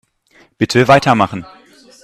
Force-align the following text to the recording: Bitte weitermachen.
Bitte 0.57 0.87
weitermachen. 0.87 1.45